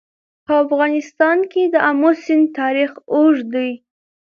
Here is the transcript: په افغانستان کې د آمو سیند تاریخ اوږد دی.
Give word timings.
په 0.45 0.53
افغانستان 0.63 1.37
کې 1.51 1.63
د 1.73 1.75
آمو 1.89 2.11
سیند 2.23 2.45
تاریخ 2.59 2.91
اوږد 3.13 3.45
دی. 3.55 3.71